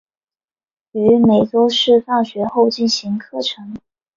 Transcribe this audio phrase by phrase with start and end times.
[0.93, 3.71] 于每周四放学后进行课程。